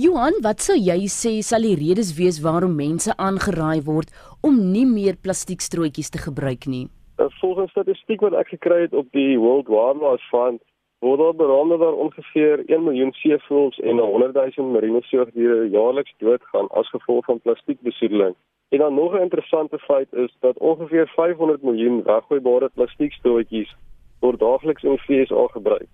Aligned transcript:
Johan, 0.00 0.38
wat 0.40 0.62
sou 0.64 0.78
jy 0.80 1.10
sê 1.12 1.30
sal 1.44 1.66
die 1.66 1.74
redes 1.76 2.14
wees 2.16 2.38
waarom 2.40 2.72
mense 2.78 3.12
aangeraai 3.20 3.82
word 3.88 4.14
om 4.48 4.54
nie 4.72 4.86
meer 4.88 5.18
plastiekstrootjies 5.26 6.08
te 6.14 6.22
gebruik 6.22 6.64
nie? 6.74 6.86
Uh, 7.20 7.26
volgens 7.42 7.74
statistiek 7.74 8.24
wat 8.24 8.36
ek 8.40 8.48
gekry 8.54 8.78
het 8.86 8.96
op 8.96 9.10
die 9.18 9.36
World 9.42 9.68
Wildlife 9.68 10.24
Fund, 10.30 10.62
word 11.04 11.20
daar 11.20 11.36
beraam 11.42 11.74
dat 11.74 12.00
ongeveer 12.06 12.64
1 12.70 12.86
miljoen 12.86 13.12
seevoëls 13.20 13.76
en 13.92 14.00
100 14.00 14.40
000 14.56 14.72
marine 14.72 15.04
soogdiere 15.10 15.68
jaarliks 15.68 16.16
doodgaan 16.24 16.72
as 16.80 16.88
gevolg 16.96 17.28
van 17.28 17.44
plastiekbesoedeling. 17.44 18.38
En 18.72 18.84
dan 18.86 18.94
nog 18.94 19.12
'n 19.12 19.26
interessante 19.28 19.78
feit 19.78 20.08
is 20.12 20.32
dat 20.40 20.64
ongeveer 20.72 21.12
500 21.16 21.62
miljoen 21.62 22.02
weggooibare 22.08 22.70
plastiekstrootjies 22.74 23.76
word 24.20 24.40
daagliks 24.40 24.82
in 24.82 24.96
die 24.96 25.04
VS 25.04 25.52
gebruik. 25.52 25.88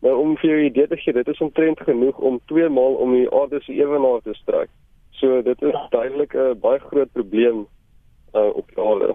Nou 0.00 0.14
om 0.16 0.36
vir 0.40 0.50
jou 0.50 0.60
idee 0.64 0.88
te 0.88 0.96
gee, 0.96 1.12
dit 1.12 1.28
is 1.28 1.40
omtrent 1.44 1.80
genoeg 1.80 2.18
om 2.18 2.40
2 2.52 2.68
maal 2.68 2.94
om 3.04 3.12
die 3.12 3.28
aarde 3.36 3.60
se 3.64 3.72
ewenaar 3.72 4.22
te 4.24 4.34
strek. 4.34 4.70
So 5.20 5.42
dit 5.42 5.62
is 5.62 5.76
duidelik 5.90 6.34
'n 6.34 6.58
baie 6.60 6.78
groot 6.78 7.12
probleem 7.12 7.66
uh, 8.34 8.50
op 8.54 8.66
die 8.74 8.80
aarde. 8.84 9.14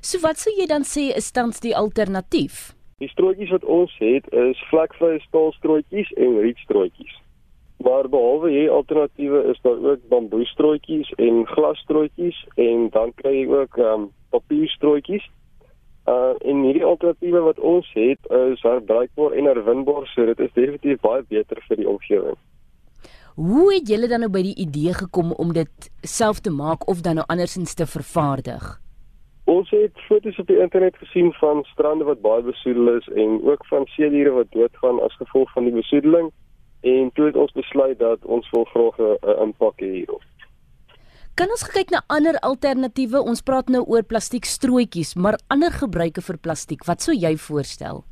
So 0.00 0.20
wat 0.20 0.38
sou 0.38 0.54
jy 0.54 0.66
dan 0.66 0.84
sê 0.86 1.10
is 1.16 1.30
tans 1.30 1.60
die 1.60 1.76
alternatief? 1.76 2.74
Die 3.02 3.08
strootjies 3.08 3.50
wat 3.50 3.64
ons 3.64 3.94
het 3.98 4.26
is 4.32 4.58
vlekvrye 4.70 5.20
staalstrootjies 5.20 6.12
en 6.12 6.40
rietstrootjies. 6.40 7.14
Maar 7.84 8.08
behalwe 8.08 8.50
hierdie 8.50 8.70
alternatiewe 8.70 9.42
is 9.50 9.58
daar 9.62 9.80
ook 9.90 10.08
bamboestrootjies 10.08 11.10
en 11.16 11.46
glasstrootjies 11.46 12.38
en 12.54 12.88
dan 12.90 13.12
kry 13.14 13.34
jy 13.40 13.46
ook 13.50 13.76
um, 13.76 14.06
papierstrootjies. 14.30 15.26
Uh 16.06 16.34
en 16.44 16.62
hierdie 16.62 16.84
alternatiewe 16.84 17.40
wat 17.40 17.60
ons 17.60 17.90
het 17.96 18.32
is 18.52 18.62
herbruikbaar 18.62 19.32
en 19.32 19.44
herwinbaar, 19.44 20.06
so 20.06 20.26
dit 20.26 20.40
is 20.40 20.52
definitief 20.52 21.00
baie 21.00 21.22
beter 21.28 21.62
vir 21.68 21.80
die 21.80 21.88
omgewing. 21.88 22.36
Hoe 23.34 23.72
het 23.74 23.88
julle 23.88 24.08
dan 24.08 24.20
nou 24.20 24.30
by 24.30 24.42
die 24.46 24.58
idee 24.62 24.92
gekom 24.94 25.32
om 25.32 25.52
dit 25.52 25.88
self 26.02 26.40
te 26.44 26.52
maak 26.52 26.84
of 26.88 27.00
dan 27.00 27.18
nou 27.18 27.24
andersins 27.26 27.74
te 27.74 27.86
vervaardig? 27.86 28.66
Ons 29.44 29.70
het 29.70 30.04
foto's 30.08 30.38
op 30.38 30.46
die 30.46 30.60
internet 30.60 30.96
gesien 30.96 31.32
van 31.40 31.64
strande 31.72 32.04
wat 32.04 32.20
baie 32.20 32.42
besoedel 32.42 32.94
is 32.96 33.08
en 33.08 33.40
ook 33.42 33.66
van 33.66 33.88
seediere 33.96 34.30
wat 34.30 34.52
doodgaan 34.52 35.00
as 35.02 35.16
gevolg 35.16 35.52
van 35.52 35.64
die 35.64 35.74
besoedeling 35.74 36.30
en 36.84 37.10
toe 37.16 37.26
het 37.26 37.36
ons 37.36 37.52
besluit 37.52 37.98
dat 37.98 38.24
ons 38.24 38.50
wil 38.50 38.64
graag 38.64 38.98
'n 38.98 39.42
impak 39.48 39.80
hê 39.80 39.90
hierop. 39.90 40.22
Kan 41.34 41.50
ons 41.50 41.64
kyk 41.66 41.90
na 41.90 41.98
ander 42.14 42.36
alternatiewe? 42.46 43.18
Ons 43.18 43.40
praat 43.42 43.66
nou 43.66 43.80
oor 43.90 44.04
plastiekstrootjies, 44.06 45.16
maar 45.18 45.34
ander 45.50 45.72
gebruike 45.74 46.22
vir 46.22 46.36
plastiek. 46.38 46.84
Wat 46.86 47.02
sou 47.02 47.10
jy 47.10 47.32
voorstel? 47.42 48.04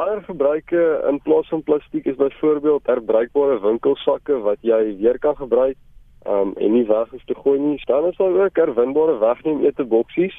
Ander 0.00 0.22
gebruike 0.24 0.84
in 1.10 1.18
plaas 1.26 1.50
van 1.52 1.60
plastiek 1.66 2.08
is 2.08 2.16
byvoorbeeld 2.16 2.88
herbruikbare 2.88 3.58
winkelsakke 3.60 4.38
wat 4.46 4.64
jy 4.64 4.78
weer 5.02 5.18
kan 5.20 5.36
gebruik 5.36 5.76
um, 6.24 6.54
en 6.56 6.72
nie 6.72 6.86
weg 6.88 7.12
is 7.12 7.26
te 7.28 7.36
gooi 7.36 7.58
nie. 7.60 7.76
Dan 7.84 8.08
is 8.08 8.16
daar 8.16 8.32
ook 8.32 8.56
herwinbare 8.56 9.18
wegneem 9.20 9.60
ete 9.66 9.84
boksies 9.84 10.38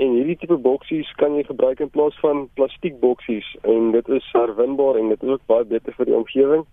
en 0.00 0.16
hierdie 0.16 0.38
tipe 0.40 0.56
boksies 0.56 1.10
kan 1.20 1.36
jy 1.36 1.44
gebruik 1.44 1.84
in 1.84 1.92
plaas 1.92 2.16
van 2.24 2.46
plastiek 2.56 2.96
boksies 3.04 3.52
en 3.68 3.92
dit 3.92 4.08
is 4.16 4.32
herwinbaar 4.32 4.96
en 4.96 5.12
dit 5.12 5.28
is 5.28 5.36
ook 5.36 5.44
baie 5.52 5.68
beter 5.76 5.92
vir 6.00 6.08
die 6.08 6.16
omgewing. 6.22 6.64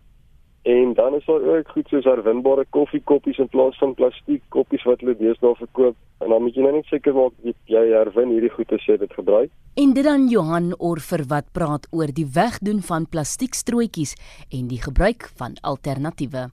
En 0.61 0.93
dan 0.93 1.15
is 1.15 1.25
daar 1.25 1.41
ook 1.41 1.67
goed 1.67 1.87
soos 1.87 2.05
herwinbare 2.05 2.65
koffiekoppies 2.69 3.37
in 3.37 3.49
plaas 3.49 3.77
van 3.77 3.95
plastiek 3.97 4.43
koppies 4.53 4.83
wat 4.85 5.01
hulle 5.01 5.15
deesdae 5.17 5.55
verkoop. 5.57 5.97
En 6.21 6.29
dan 6.29 6.43
moet 6.45 6.55
jy 6.55 6.69
net 6.69 6.85
seker 6.85 7.17
maak 7.17 7.33
jy 7.65 7.83
herwin 7.89 8.29
hierdie 8.29 8.53
goed 8.53 8.71
as 8.77 8.85
jy 8.85 8.99
dit 9.01 9.17
gebruik. 9.17 9.49
En 9.81 9.93
dit 9.97 10.05
dan 10.05 10.29
Johan 10.29 10.73
Orfer 10.77 11.25
wat 11.33 11.49
praat 11.51 11.87
oor 11.89 12.13
die 12.13 12.27
wegdoen 12.29 12.85
van 12.85 13.09
plastiekstrootjies 13.09 14.13
en 14.53 14.67
die 14.69 14.81
gebruik 14.81 15.31
van 15.41 15.57
alternatiewe. 15.65 16.51